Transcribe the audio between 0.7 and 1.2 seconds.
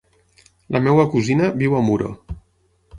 La meva